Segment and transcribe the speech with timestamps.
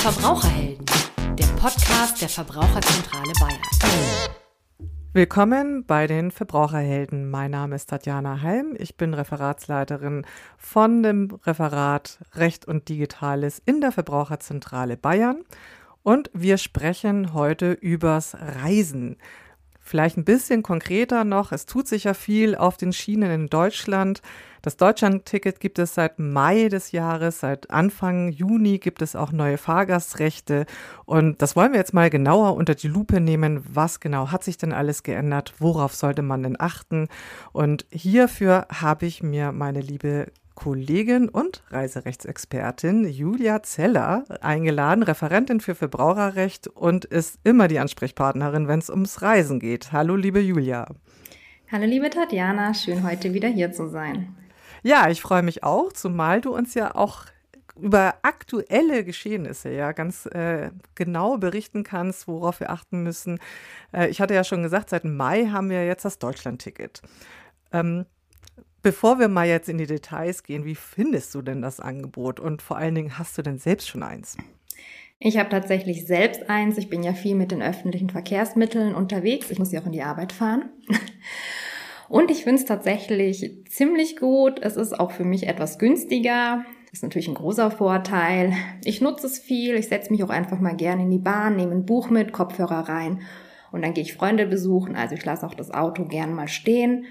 [0.00, 0.86] Verbraucherhelden,
[1.38, 3.60] der Podcast der Verbraucherzentrale Bayern.
[5.12, 7.28] Willkommen bei den Verbraucherhelden.
[7.28, 8.74] Mein Name ist Tatjana Heim.
[8.78, 10.24] Ich bin Referatsleiterin
[10.56, 15.44] von dem Referat Recht und Digitales in der Verbraucherzentrale Bayern.
[16.02, 19.18] Und wir sprechen heute übers Reisen.
[19.80, 21.52] Vielleicht ein bisschen konkreter noch.
[21.52, 24.22] Es tut sich ja viel auf den Schienen in Deutschland.
[24.62, 29.56] Das Deutschlandticket gibt es seit Mai des Jahres, seit Anfang Juni gibt es auch neue
[29.56, 30.66] Fahrgastrechte
[31.06, 33.64] und das wollen wir jetzt mal genauer unter die Lupe nehmen.
[33.66, 35.54] Was genau hat sich denn alles geändert?
[35.58, 37.08] Worauf sollte man denn achten?
[37.52, 45.74] Und hierfür habe ich mir meine liebe Kollegin und Reiserechtsexpertin Julia Zeller eingeladen, Referentin für
[45.74, 49.90] Verbraucherrecht und ist immer die Ansprechpartnerin, wenn es ums Reisen geht.
[49.92, 50.86] Hallo, liebe Julia.
[51.72, 54.36] Hallo, liebe Tatjana, schön heute wieder hier zu sein.
[54.82, 57.26] Ja, ich freue mich auch, zumal du uns ja auch
[57.80, 63.38] über aktuelle Geschehnisse ja ganz äh, genau berichten kannst, worauf wir achten müssen.
[63.92, 67.02] Äh, ich hatte ja schon gesagt, seit Mai haben wir jetzt das Deutschlandticket.
[67.72, 68.06] Ähm,
[68.82, 72.62] bevor wir mal jetzt in die Details gehen, wie findest du denn das Angebot und
[72.62, 74.36] vor allen Dingen hast du denn selbst schon eins?
[75.18, 76.78] Ich habe tatsächlich selbst eins.
[76.78, 79.50] Ich bin ja viel mit den öffentlichen Verkehrsmitteln unterwegs.
[79.50, 80.70] Ich muss ja auch in die Arbeit fahren.
[82.10, 84.58] Und ich finde es tatsächlich ziemlich gut.
[84.60, 86.64] Es ist auch für mich etwas günstiger.
[86.90, 88.52] Ist natürlich ein großer Vorteil.
[88.82, 89.76] Ich nutze es viel.
[89.76, 92.88] Ich setze mich auch einfach mal gerne in die Bahn, nehme ein Buch mit, Kopfhörer
[92.88, 93.20] rein
[93.70, 94.96] und dann gehe ich Freunde besuchen.
[94.96, 97.04] Also ich lasse auch das Auto gern mal stehen.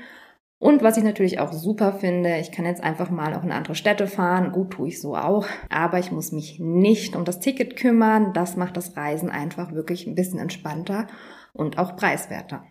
[0.57, 3.75] Und was ich natürlich auch super finde, ich kann jetzt einfach mal auch in andere
[3.75, 4.51] Städte fahren.
[4.51, 5.47] Gut, tue ich so auch.
[5.69, 8.33] Aber ich muss mich nicht um das Ticket kümmern.
[8.33, 11.07] Das macht das Reisen einfach wirklich ein bisschen entspannter
[11.53, 12.65] und auch preiswerter.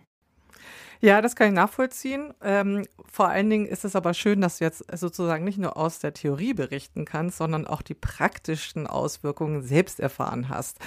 [1.01, 2.33] Ja, das kann ich nachvollziehen.
[2.43, 5.99] Ähm, vor allen Dingen ist es aber schön, dass du jetzt sozusagen nicht nur aus
[5.99, 10.79] der Theorie berichten kannst, sondern auch die praktischen Auswirkungen selbst erfahren hast.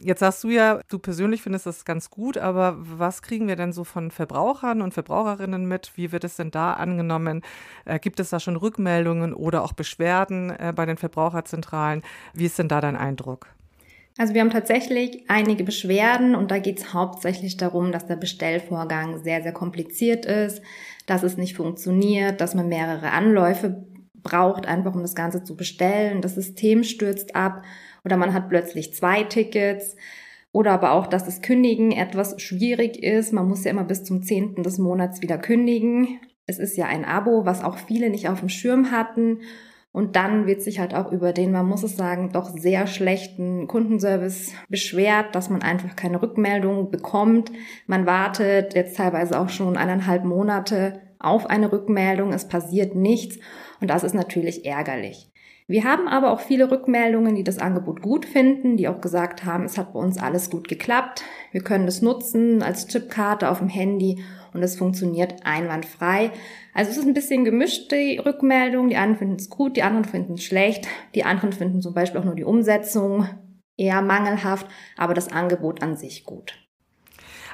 [0.00, 3.72] Jetzt sagst du ja, du persönlich findest das ganz gut, aber was kriegen wir denn
[3.72, 5.92] so von Verbrauchern und Verbraucherinnen mit?
[5.96, 7.42] Wie wird es denn da angenommen?
[7.84, 12.02] Äh, gibt es da schon Rückmeldungen oder auch Beschwerden äh, bei den Verbraucherzentralen?
[12.34, 13.46] Wie ist denn da dein Eindruck?
[14.18, 19.22] Also wir haben tatsächlich einige Beschwerden und da geht es hauptsächlich darum, dass der Bestellvorgang
[19.22, 20.60] sehr, sehr kompliziert ist,
[21.06, 26.20] dass es nicht funktioniert, dass man mehrere Anläufe braucht, einfach um das Ganze zu bestellen.
[26.20, 27.62] Das System stürzt ab
[28.04, 29.96] oder man hat plötzlich zwei Tickets.
[30.50, 33.32] Oder aber auch, dass das Kündigen etwas schwierig ist.
[33.32, 34.62] Man muss ja immer bis zum 10.
[34.62, 36.20] des Monats wieder kündigen.
[36.46, 39.42] Es ist ja ein Abo, was auch viele nicht auf dem Schirm hatten.
[39.90, 43.66] Und dann wird sich halt auch über den, man muss es sagen, doch sehr schlechten
[43.66, 47.50] Kundenservice beschwert, dass man einfach keine Rückmeldung bekommt.
[47.86, 52.32] Man wartet jetzt teilweise auch schon eineinhalb Monate auf eine Rückmeldung.
[52.32, 53.38] Es passiert nichts.
[53.80, 55.30] Und das ist natürlich ärgerlich.
[55.70, 59.64] Wir haben aber auch viele Rückmeldungen, die das Angebot gut finden, die auch gesagt haben,
[59.64, 61.22] es hat bei uns alles gut geklappt.
[61.52, 64.22] Wir können es nutzen als Chipkarte auf dem Handy
[64.52, 66.30] und es funktioniert einwandfrei.
[66.74, 68.88] Also es ist ein bisschen gemischt, die Rückmeldung.
[68.88, 70.86] Die einen finden es gut, die anderen finden es schlecht.
[71.14, 73.26] Die anderen finden zum Beispiel auch nur die Umsetzung
[73.76, 74.66] eher mangelhaft,
[74.96, 76.67] aber das Angebot an sich gut.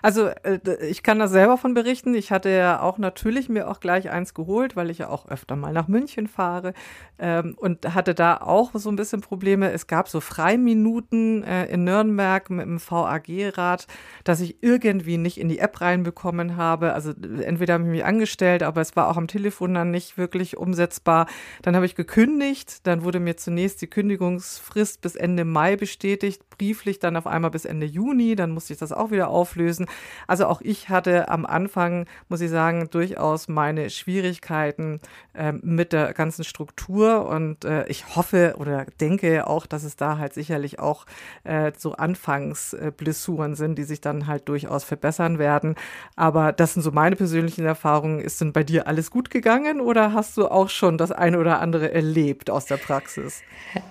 [0.05, 2.15] Also äh, ich kann da selber von berichten.
[2.15, 5.57] Ich hatte ja auch natürlich mir auch gleich eins geholt, weil ich ja auch öfter
[5.57, 6.75] mal nach München fahre
[7.19, 9.73] ähm, und hatte da auch so ein bisschen Probleme.
[9.73, 13.87] Es gab so Freiminuten äh, in Nürnberg mit dem VAG-Rat,
[14.25, 16.93] dass ich irgendwie nicht in die App reinbekommen habe.
[16.93, 20.59] Also entweder habe ich mich angestellt, aber es war auch am Telefon dann nicht wirklich
[20.59, 21.29] umsetzbar.
[21.63, 22.87] Dann habe ich gekündigt.
[22.87, 27.65] Dann wurde mir zunächst die Kündigungsfrist bis Ende Mai bestätigt, brieflich dann auf einmal bis
[27.65, 28.37] Ende Juni.
[28.37, 29.87] Dann musste ich das auch wieder auflösen.
[30.27, 35.01] Also auch ich hatte am Anfang, muss ich sagen, durchaus meine Schwierigkeiten
[35.35, 40.19] äh, mit der ganzen Struktur und äh, ich hoffe oder denke auch, dass es da
[40.19, 41.07] halt sicherlich auch
[41.45, 45.75] äh, so Anfangsblessuren sind, die sich dann halt durchaus verbessern werden.
[46.17, 48.21] Aber das sind so meine persönlichen Erfahrungen.
[48.21, 51.61] Ist denn bei dir alles gut gegangen oder hast du auch schon das eine oder
[51.61, 53.43] andere erlebt aus der Praxis?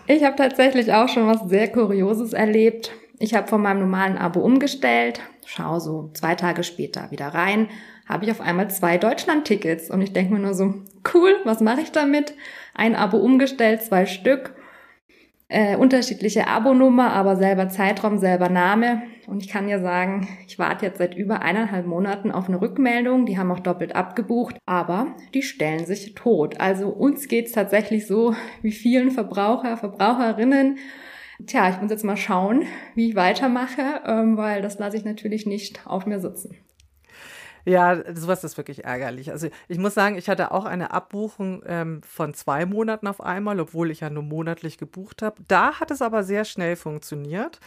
[0.08, 2.92] Ich habe tatsächlich auch schon was sehr Kurioses erlebt.
[3.24, 7.70] Ich habe von meinem normalen Abo umgestellt, schau so zwei Tage später wieder rein,
[8.06, 10.74] habe ich auf einmal zwei Deutschland-Tickets und ich denke mir nur so,
[11.14, 12.34] cool, was mache ich damit?
[12.74, 14.54] Ein Abo umgestellt, zwei Stück,
[15.48, 19.04] äh, unterschiedliche Abonummer, aber selber Zeitraum, selber Name.
[19.26, 23.26] Und ich kann ja sagen, ich warte jetzt seit über eineinhalb Monaten auf eine Rückmeldung.
[23.26, 26.60] Die haben auch doppelt abgebucht, aber die stellen sich tot.
[26.60, 30.78] Also uns geht's tatsächlich so wie vielen Verbraucher, Verbraucherinnen
[31.46, 32.64] Tja, ich muss jetzt mal schauen,
[32.96, 36.56] wie ich weitermache, ähm, weil das lasse ich natürlich nicht auf mir sitzen.
[37.66, 39.32] Ja, sowas ist wirklich ärgerlich.
[39.32, 43.60] Also ich muss sagen, ich hatte auch eine Abbuchung ähm, von zwei Monaten auf einmal,
[43.60, 45.42] obwohl ich ja nur monatlich gebucht habe.
[45.48, 47.60] Da hat es aber sehr schnell funktioniert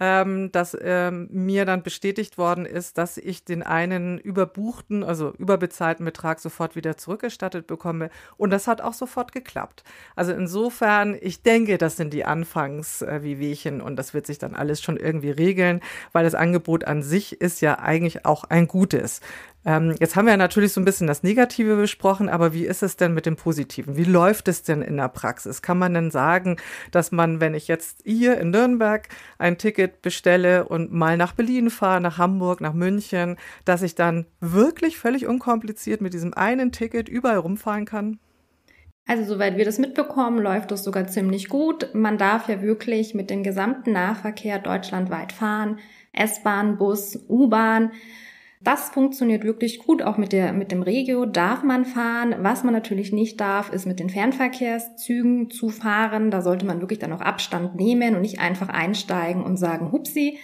[0.00, 6.04] ähm, dass ähm, mir dann bestätigt worden ist, dass ich den einen überbuchten, also überbezahlten
[6.04, 8.10] Betrag sofort wieder zurückgestattet bekomme.
[8.36, 9.84] Und das hat auch sofort geklappt.
[10.16, 14.96] Also insofern, ich denke, das sind die Anfangs-Wehwehchen und das wird sich dann alles schon
[14.96, 15.80] irgendwie regeln,
[16.12, 19.20] weil das Angebot an sich ist ja eigentlich auch ein gutes.
[19.66, 22.96] Ähm, jetzt haben wir natürlich so ein bisschen das Negative besprochen, aber wie ist es
[22.96, 23.96] denn mit dem Positiven?
[23.96, 25.62] Wie läuft es denn in der Praxis?
[25.62, 26.58] Kann man denn sagen,
[26.90, 29.08] dass man, wenn ich jetzt hier in Nürnberg
[29.38, 34.26] ein Ticket bestelle und mal nach Berlin fahre, nach Hamburg, nach München, dass ich dann
[34.40, 38.18] wirklich völlig unkompliziert mit diesem einen Ticket überall rumfahren kann?
[39.06, 41.94] Also soweit wir das mitbekommen, läuft das sogar ziemlich gut.
[41.94, 45.78] Man darf ja wirklich mit dem gesamten Nahverkehr deutschlandweit fahren.
[46.12, 47.92] S-Bahn, Bus, U-Bahn.
[48.64, 50.02] Das funktioniert wirklich gut.
[50.02, 52.34] Auch mit, der, mit dem Regio darf man fahren.
[52.38, 56.30] Was man natürlich nicht darf, ist mit den Fernverkehrszügen zu fahren.
[56.30, 60.38] Da sollte man wirklich dann auch Abstand nehmen und nicht einfach einsteigen und sagen, hupsi.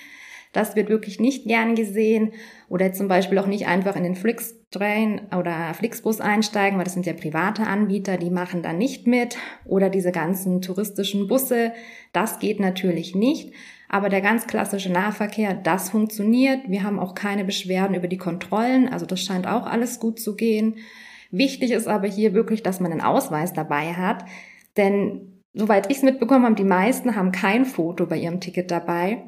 [0.53, 2.33] Das wird wirklich nicht gern gesehen.
[2.69, 7.07] Oder zum Beispiel auch nicht einfach in den Flixtrain oder Flixbus einsteigen, weil das sind
[7.07, 9.37] ja private Anbieter, die machen da nicht mit.
[9.65, 11.73] Oder diese ganzen touristischen Busse.
[12.13, 13.53] Das geht natürlich nicht.
[13.89, 16.61] Aber der ganz klassische Nahverkehr, das funktioniert.
[16.69, 18.89] Wir haben auch keine Beschwerden über die Kontrollen.
[18.89, 20.77] Also das scheint auch alles gut zu gehen.
[21.33, 24.25] Wichtig ist aber hier wirklich, dass man einen Ausweis dabei hat.
[24.77, 29.25] Denn soweit ich es mitbekommen habe, die meisten haben kein Foto bei ihrem Ticket dabei.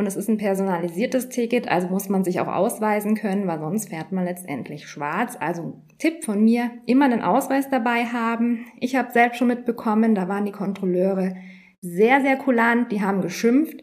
[0.00, 3.90] Und es ist ein personalisiertes Ticket, also muss man sich auch ausweisen können, weil sonst
[3.90, 5.36] fährt man letztendlich schwarz.
[5.38, 8.64] Also Tipp von mir, immer einen Ausweis dabei haben.
[8.80, 11.36] Ich habe selbst schon mitbekommen, da waren die Kontrolleure
[11.82, 13.82] sehr, sehr kulant, die haben geschimpft.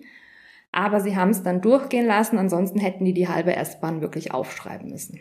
[0.71, 4.89] Aber sie haben es dann durchgehen lassen, ansonsten hätten die die halbe S-Bahn wirklich aufschreiben
[4.89, 5.19] müssen.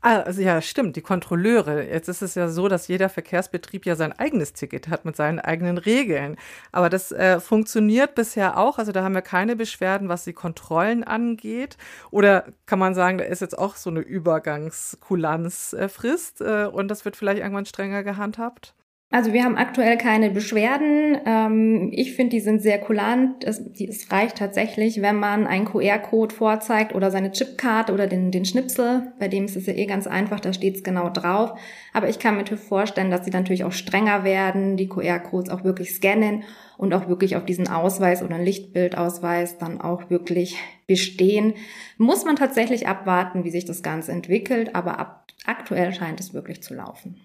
[0.00, 1.82] Ah, also ja, stimmt, die Kontrolleure.
[1.82, 5.40] Jetzt ist es ja so, dass jeder Verkehrsbetrieb ja sein eigenes Ticket hat mit seinen
[5.40, 6.36] eigenen Regeln.
[6.70, 8.78] Aber das äh, funktioniert bisher auch.
[8.78, 11.76] Also da haben wir keine Beschwerden, was die Kontrollen angeht.
[12.12, 17.16] Oder kann man sagen, da ist jetzt auch so eine Übergangskulanzfrist äh, und das wird
[17.16, 18.74] vielleicht irgendwann strenger gehandhabt?
[19.10, 21.16] Also wir haben aktuell keine Beschwerden.
[21.24, 23.42] Ähm, ich finde, die sind sehr kulant.
[23.42, 28.44] Es, es reicht tatsächlich, wenn man einen QR-Code vorzeigt oder seine Chipkarte oder den, den
[28.44, 29.14] Schnipsel.
[29.18, 31.58] Bei dem ist es ja eh ganz einfach, da steht es genau drauf.
[31.94, 35.94] Aber ich kann mir vorstellen, dass sie natürlich auch strenger werden, die QR-Codes auch wirklich
[35.94, 36.44] scannen
[36.76, 41.54] und auch wirklich auf diesen Ausweis oder Lichtbildausweis dann auch wirklich bestehen.
[41.96, 46.62] Muss man tatsächlich abwarten, wie sich das Ganze entwickelt, aber ab, aktuell scheint es wirklich
[46.62, 47.16] zu laufen.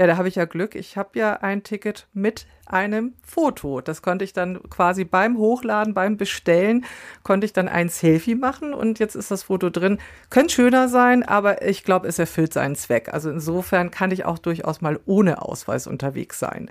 [0.00, 0.76] Ja, da habe ich ja Glück.
[0.76, 3.82] Ich habe ja ein Ticket mit einem Foto.
[3.82, 6.86] Das konnte ich dann quasi beim Hochladen, beim Bestellen,
[7.22, 9.98] konnte ich dann ein Selfie machen und jetzt ist das Foto drin.
[10.30, 13.12] Könnte schöner sein, aber ich glaube, es erfüllt seinen Zweck.
[13.12, 16.70] Also insofern kann ich auch durchaus mal ohne Ausweis unterwegs sein.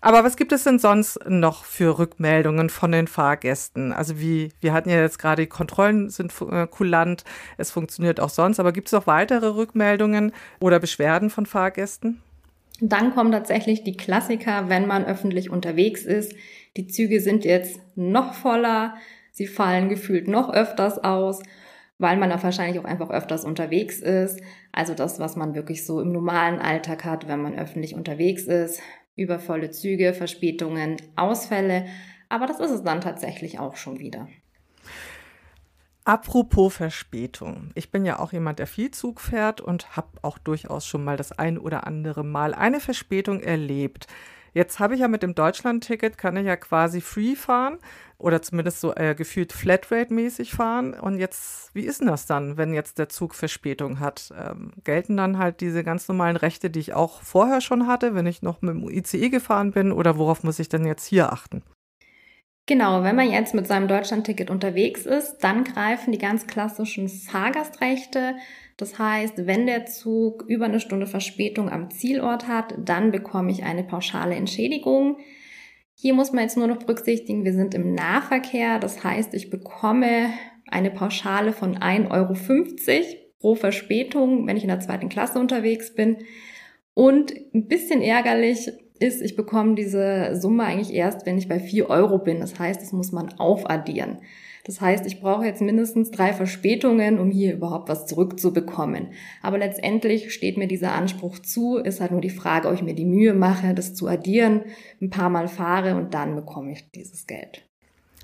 [0.00, 3.92] Aber was gibt es denn sonst noch für Rückmeldungen von den Fahrgästen?
[3.92, 7.24] Also wie, wir hatten ja jetzt gerade, die Kontrollen sind äh, kulant,
[7.58, 12.22] es funktioniert auch sonst, aber gibt es noch weitere Rückmeldungen oder Beschwerden von Fahrgästen?
[12.80, 16.34] Dann kommen tatsächlich die Klassiker, wenn man öffentlich unterwegs ist.
[16.76, 18.96] Die Züge sind jetzt noch voller,
[19.30, 21.42] sie fallen gefühlt noch öfters aus,
[21.98, 24.40] weil man da wahrscheinlich auch einfach öfters unterwegs ist.
[24.72, 28.80] Also das, was man wirklich so im normalen Alltag hat, wenn man öffentlich unterwegs ist.
[29.14, 31.86] Übervolle Züge, Verspätungen, Ausfälle.
[32.28, 34.26] Aber das ist es dann tatsächlich auch schon wieder.
[36.06, 37.70] Apropos Verspätung.
[37.74, 41.16] Ich bin ja auch jemand, der viel Zug fährt und habe auch durchaus schon mal
[41.16, 44.06] das ein oder andere Mal eine Verspätung erlebt.
[44.52, 47.78] Jetzt habe ich ja mit dem Deutschland-Ticket, kann ich ja quasi free fahren
[48.18, 50.92] oder zumindest so äh, gefühlt Flatrate-mäßig fahren.
[50.92, 54.32] Und jetzt, wie ist denn das dann, wenn jetzt der Zug Verspätung hat?
[54.38, 58.26] Ähm, gelten dann halt diese ganz normalen Rechte, die ich auch vorher schon hatte, wenn
[58.26, 59.90] ich noch mit dem ICE gefahren bin?
[59.90, 61.62] Oder worauf muss ich denn jetzt hier achten?
[62.66, 68.36] Genau, wenn man jetzt mit seinem Deutschlandticket unterwegs ist, dann greifen die ganz klassischen Fahrgastrechte.
[68.78, 73.64] Das heißt, wenn der Zug über eine Stunde Verspätung am Zielort hat, dann bekomme ich
[73.64, 75.18] eine pauschale Entschädigung.
[75.94, 78.78] Hier muss man jetzt nur noch berücksichtigen, wir sind im Nahverkehr.
[78.78, 80.30] Das heißt, ich bekomme
[80.66, 82.34] eine Pauschale von 1,50 Euro
[83.40, 86.24] pro Verspätung, wenn ich in der zweiten Klasse unterwegs bin.
[86.94, 88.70] Und ein bisschen ärgerlich,
[89.04, 92.40] ist, ich bekomme diese Summe eigentlich erst, wenn ich bei 4 Euro bin.
[92.40, 94.18] Das heißt, das muss man aufaddieren.
[94.64, 99.08] Das heißt, ich brauche jetzt mindestens drei Verspätungen, um hier überhaupt was zurückzubekommen.
[99.42, 101.76] Aber letztendlich steht mir dieser Anspruch zu.
[101.76, 104.62] Ist halt nur die Frage, ob ich mir die Mühe mache, das zu addieren,
[105.02, 107.68] ein paar Mal fahre und dann bekomme ich dieses Geld.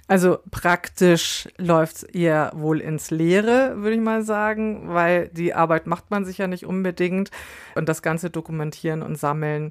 [0.08, 5.86] Also praktisch läuft es eher wohl ins Leere, würde ich mal sagen, weil die Arbeit
[5.86, 7.30] macht man sich ja nicht unbedingt.
[7.76, 9.70] Und das Ganze dokumentieren und sammeln,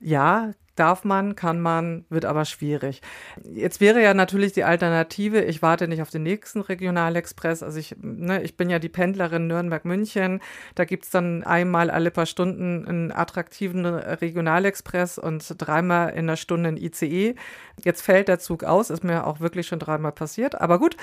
[0.00, 3.02] ja, Darf man, kann man, wird aber schwierig.
[3.42, 7.64] Jetzt wäre ja natürlich die Alternative, ich warte nicht auf den nächsten Regionalexpress.
[7.64, 10.40] Also ich, ne, ich bin ja die Pendlerin Nürnberg-München.
[10.76, 16.68] Da gibt's dann einmal alle paar Stunden einen attraktiven Regionalexpress und dreimal in der Stunde
[16.68, 17.34] ein ICE.
[17.82, 20.60] Jetzt fällt der Zug aus, ist mir auch wirklich schon dreimal passiert.
[20.60, 20.96] Aber gut,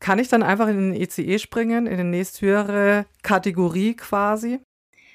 [0.00, 4.60] kann ich dann einfach in den ICE springen, in die nächsthöhere Kategorie quasi?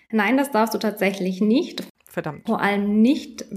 [0.09, 1.87] Nein, das darfst du tatsächlich nicht.
[2.09, 2.47] Verdammt.
[2.47, 3.45] Vor allem nicht.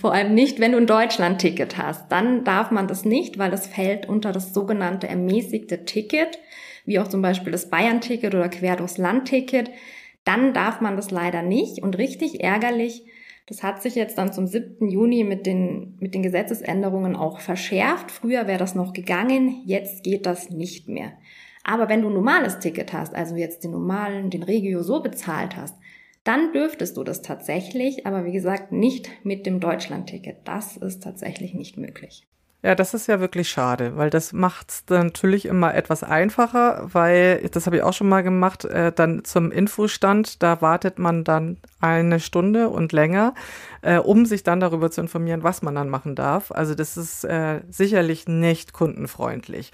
[0.00, 2.10] Vor allem nicht, wenn du ein Deutschland-Ticket hast.
[2.10, 6.38] Dann darf man das nicht, weil das fällt unter das sogenannte ermäßigte Ticket,
[6.84, 9.70] wie auch zum Beispiel das Bayern-Ticket oder Quer durchs Land-Ticket.
[10.24, 11.82] Dann darf man das leider nicht.
[11.82, 13.04] Und richtig ärgerlich,
[13.46, 14.88] das hat sich jetzt dann zum 7.
[14.88, 18.10] Juni mit den, mit den Gesetzesänderungen auch verschärft.
[18.10, 21.12] Früher wäre das noch gegangen, jetzt geht das nicht mehr.
[21.64, 25.56] Aber wenn du ein normales Ticket hast, also jetzt den normalen, den Regio so bezahlt
[25.56, 25.76] hast,
[26.24, 30.38] dann dürftest du das tatsächlich, aber wie gesagt, nicht mit dem Deutschlandticket.
[30.44, 32.26] Das ist tatsächlich nicht möglich.
[32.64, 37.48] Ja, das ist ja wirklich schade, weil das macht es natürlich immer etwas einfacher, weil,
[37.50, 41.56] das habe ich auch schon mal gemacht, äh, dann zum Infostand, da wartet man dann
[41.80, 43.34] eine Stunde und länger,
[43.82, 46.52] äh, um sich dann darüber zu informieren, was man dann machen darf.
[46.52, 49.72] Also das ist äh, sicherlich nicht kundenfreundlich.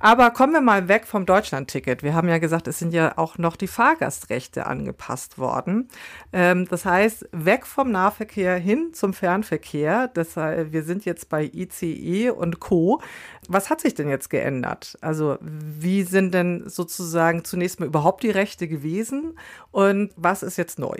[0.00, 2.02] Aber kommen wir mal weg vom Deutschlandticket.
[2.02, 5.88] Wir haben ja gesagt, es sind ja auch noch die Fahrgastrechte angepasst worden.
[6.32, 10.10] Ähm, das heißt, weg vom Nahverkehr hin zum Fernverkehr.
[10.12, 13.02] Das, heißt, wir sind jetzt bei ICE und Co.
[13.48, 14.96] Was hat sich denn jetzt geändert?
[15.02, 19.38] Also wie sind denn sozusagen zunächst mal überhaupt die Rechte gewesen
[19.70, 20.96] und was ist jetzt neu?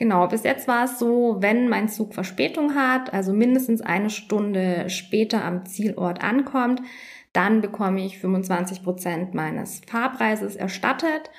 [0.00, 4.88] Genau, bis jetzt war es so, wenn mein Zug Verspätung hat, also mindestens eine Stunde
[4.88, 6.80] später am Zielort ankommt,
[7.34, 11.30] dann bekomme ich 25 Prozent meines Fahrpreises erstattet.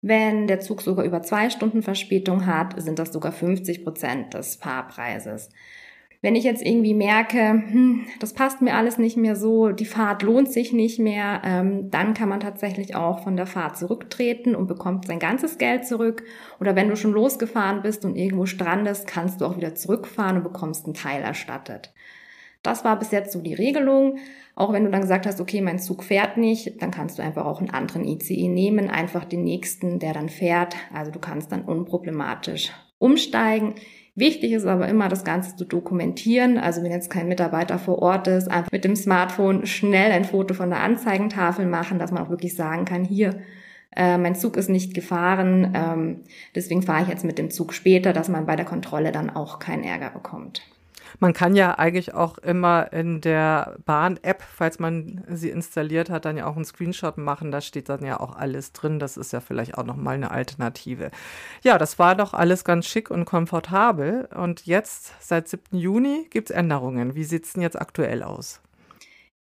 [0.00, 4.56] Wenn der Zug sogar über zwei Stunden Verspätung hat, sind das sogar 50 Prozent des
[4.56, 5.50] Fahrpreises.
[6.20, 10.22] Wenn ich jetzt irgendwie merke, hm, das passt mir alles nicht mehr so, die Fahrt
[10.22, 14.66] lohnt sich nicht mehr, ähm, dann kann man tatsächlich auch von der Fahrt zurücktreten und
[14.66, 16.24] bekommt sein ganzes Geld zurück.
[16.58, 20.42] Oder wenn du schon losgefahren bist und irgendwo strandest, kannst du auch wieder zurückfahren und
[20.42, 21.92] bekommst einen Teil erstattet.
[22.64, 24.18] Das war bis jetzt so die Regelung.
[24.56, 27.46] Auch wenn du dann gesagt hast, okay, mein Zug fährt nicht, dann kannst du einfach
[27.46, 30.74] auch einen anderen ICE nehmen, einfach den nächsten, der dann fährt.
[30.92, 33.74] Also du kannst dann unproblematisch umsteigen.
[34.18, 36.58] Wichtig ist aber immer, das Ganze zu dokumentieren.
[36.58, 40.54] Also wenn jetzt kein Mitarbeiter vor Ort ist, einfach mit dem Smartphone schnell ein Foto
[40.54, 43.40] von der Anzeigentafel machen, dass man auch wirklich sagen kann, hier,
[43.94, 46.24] äh, mein Zug ist nicht gefahren, ähm,
[46.56, 49.60] deswegen fahre ich jetzt mit dem Zug später, dass man bei der Kontrolle dann auch
[49.60, 50.62] keinen Ärger bekommt.
[51.20, 56.36] Man kann ja eigentlich auch immer in der Bahn-App, falls man sie installiert hat, dann
[56.36, 57.50] ja auch einen Screenshot machen.
[57.50, 59.00] Da steht dann ja auch alles drin.
[59.00, 61.10] Das ist ja vielleicht auch nochmal eine Alternative.
[61.62, 64.28] Ja, das war doch alles ganz schick und komfortabel.
[64.34, 65.76] Und jetzt, seit 7.
[65.76, 67.16] Juni, gibt es Änderungen.
[67.16, 68.60] Wie sieht es denn jetzt aktuell aus?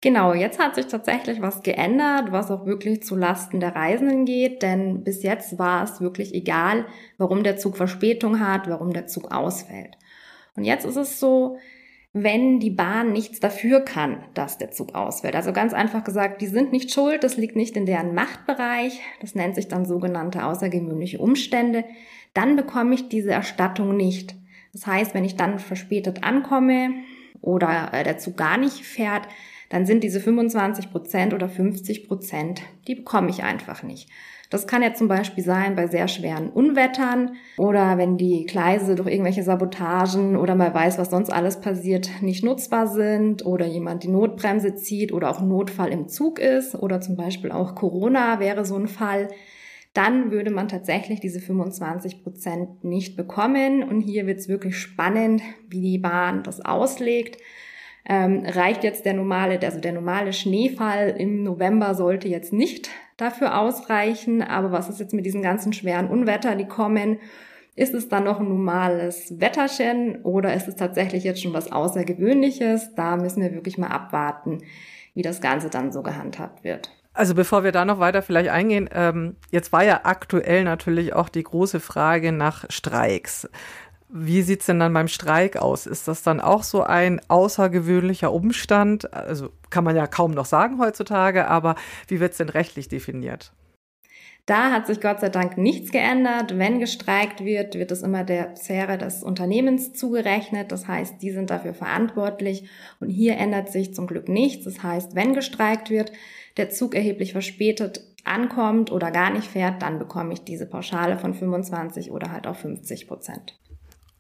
[0.02, 4.62] Genau, jetzt hat sich tatsächlich was geändert, was auch wirklich zu Lasten der Reisenden geht,
[4.62, 6.86] denn bis jetzt war es wirklich egal,
[7.18, 9.98] warum der Zug Verspätung hat, warum der Zug ausfällt.
[10.58, 11.58] Und jetzt ist es so,
[12.14, 15.36] wenn die Bahn nichts dafür kann, dass der Zug ausfällt.
[15.36, 19.36] Also ganz einfach gesagt, die sind nicht schuld, das liegt nicht in deren Machtbereich, das
[19.36, 21.86] nennt sich dann sogenannte außergewöhnliche Umstände,
[22.34, 24.36] dann bekomme ich diese Erstattung nicht.
[24.74, 26.90] Das heißt, wenn ich dann verspätet ankomme
[27.42, 29.28] oder äh, der Zug gar nicht fährt,
[29.70, 34.10] dann sind diese 25 Prozent oder 50 Prozent, die bekomme ich einfach nicht.
[34.50, 39.10] Das kann ja zum Beispiel sein bei sehr schweren Unwettern oder wenn die Gleise durch
[39.10, 44.08] irgendwelche Sabotagen oder mal weiß, was sonst alles passiert, nicht nutzbar sind oder jemand die
[44.08, 48.76] Notbremse zieht oder auch Notfall im Zug ist oder zum Beispiel auch Corona wäre so
[48.76, 49.28] ein Fall
[49.98, 53.82] dann würde man tatsächlich diese 25 Prozent nicht bekommen.
[53.82, 57.42] Und hier wird es wirklich spannend, wie die Bahn das auslegt.
[58.08, 63.60] Ähm, reicht jetzt der normale, also der normale Schneefall im November sollte jetzt nicht dafür
[63.60, 64.42] ausreichen.
[64.42, 67.20] Aber was ist jetzt mit diesen ganzen schweren Unwetter, die kommen?
[67.76, 72.96] Ist es dann noch ein normales Wetterchen oder ist es tatsächlich jetzt schon was Außergewöhnliches?
[72.96, 74.64] Da müssen wir wirklich mal abwarten,
[75.14, 76.90] wie das Ganze dann so gehandhabt wird.
[77.14, 81.30] Also bevor wir da noch weiter vielleicht eingehen, ähm, jetzt war ja aktuell natürlich auch
[81.30, 83.50] die große Frage nach Streiks.
[84.10, 85.86] Wie sieht es denn dann beim Streik aus?
[85.86, 89.14] Ist das dann auch so ein außergewöhnlicher Umstand?
[89.14, 91.76] Also kann man ja kaum noch sagen heutzutage, aber
[92.08, 93.52] wie wird es denn rechtlich definiert?
[94.48, 96.58] Da hat sich Gott sei Dank nichts geändert.
[96.58, 100.72] Wenn gestreikt wird, wird es immer der Sphäre des Unternehmens zugerechnet.
[100.72, 102.70] Das heißt, die sind dafür verantwortlich.
[103.02, 104.64] Und hier ändert sich zum Glück nichts.
[104.64, 106.14] Das heißt, wenn gestreikt wird,
[106.56, 111.34] der Zug erheblich verspätet ankommt oder gar nicht fährt, dann bekomme ich diese Pauschale von
[111.34, 113.60] 25 oder halt auch 50 Prozent.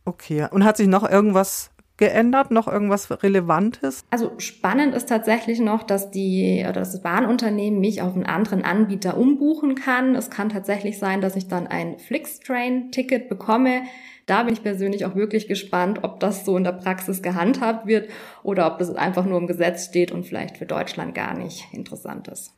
[0.07, 0.47] Okay.
[0.51, 2.49] Und hat sich noch irgendwas geändert?
[2.49, 4.05] Noch irgendwas Relevantes?
[4.09, 9.17] Also spannend ist tatsächlich noch, dass die oder das Bahnunternehmen mich auf einen anderen Anbieter
[9.17, 10.15] umbuchen kann.
[10.15, 13.81] Es kann tatsächlich sein, dass ich dann ein Flixtrain-Ticket bekomme.
[14.27, 18.09] Da bin ich persönlich auch wirklich gespannt, ob das so in der Praxis gehandhabt wird
[18.43, 22.29] oder ob das einfach nur im Gesetz steht und vielleicht für Deutschland gar nicht interessant
[22.29, 22.53] ist.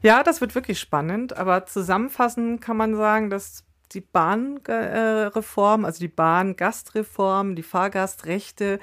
[0.00, 6.08] Ja, das wird wirklich spannend, aber zusammenfassend kann man sagen, dass die Bahnreform, also die
[6.08, 8.80] Bahngastreform, die Fahrgastrechte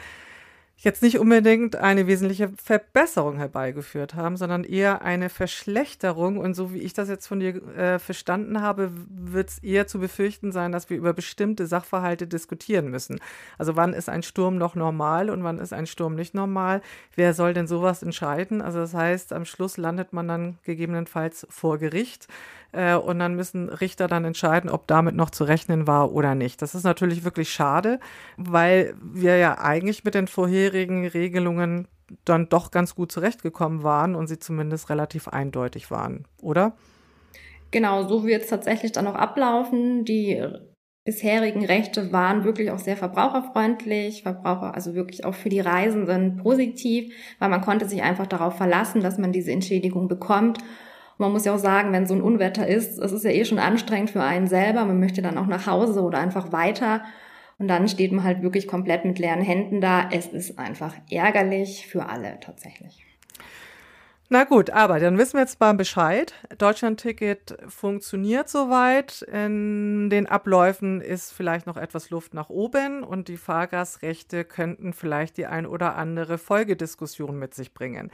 [0.84, 6.38] jetzt nicht unbedingt eine wesentliche Verbesserung herbeigeführt haben, sondern eher eine Verschlechterung.
[6.38, 10.00] Und so wie ich das jetzt von dir äh, verstanden habe, wird es eher zu
[10.00, 13.20] befürchten sein, dass wir über bestimmte Sachverhalte diskutieren müssen.
[13.60, 16.82] Also wann ist ein Sturm noch normal und wann ist ein Sturm nicht normal?
[17.16, 18.64] Wer soll denn sowas entscheiden?
[18.64, 22.28] Also das heißt, am Schluss landet man dann gegebenenfalls vor Gericht.
[22.72, 26.62] Äh, und dann müssen Richter dann entscheiden, ob damit noch zu rechnen war oder nicht.
[26.62, 28.00] Das ist natürlich wirklich schade,
[28.38, 31.88] weil wir ja eigentlich mit den vorherigen Regelungen
[32.26, 36.76] dann doch ganz gut zurechtgekommen waren und sie zumindest relativ eindeutig waren, oder?
[37.72, 40.04] Genau, so wird es tatsächlich dann auch ablaufen.
[40.04, 40.46] Die
[41.06, 47.14] bisherigen Rechte waren wirklich auch sehr verbraucherfreundlich, Verbraucher, also wirklich auch für die Reisenden positiv,
[47.40, 50.60] weil man konnte sich einfach darauf verlassen, dass man diese Entschädigung bekommt
[51.22, 53.60] man muss ja auch sagen, wenn so ein Unwetter ist, es ist ja eh schon
[53.60, 54.84] anstrengend für einen selber.
[54.86, 57.04] Man möchte dann auch nach Hause oder einfach weiter.
[57.62, 60.10] Und dann steht man halt wirklich komplett mit leeren Händen da.
[60.12, 63.06] Es ist einfach ärgerlich für alle tatsächlich.
[64.30, 66.34] Na gut, aber dann wissen wir jetzt mal Bescheid.
[66.58, 69.22] Deutschland-Ticket funktioniert soweit.
[69.22, 75.38] In den Abläufen ist vielleicht noch etwas Luft nach oben und die Fahrgastrechte könnten vielleicht
[75.38, 78.10] die ein oder andere Folgediskussion mit sich bringen.